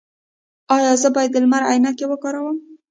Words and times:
ایا 0.75 0.91
زه 1.01 1.09
باید 1.15 1.31
د 1.33 1.37
لمر 1.43 1.63
عینکې 1.69 2.05
وکاروم؟ 2.09 2.57